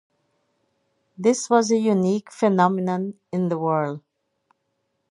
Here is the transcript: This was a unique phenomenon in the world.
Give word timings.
This 1.15 1.47
was 1.47 1.69
a 1.69 1.77
unique 1.77 2.31
phenomenon 2.31 3.19
in 3.31 3.49
the 3.49 3.59
world. 3.59 4.01